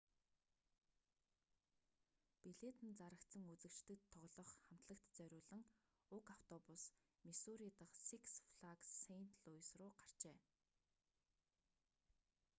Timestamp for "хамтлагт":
4.67-5.07